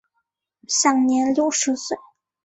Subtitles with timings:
[0.67, 1.95] 享年六十岁。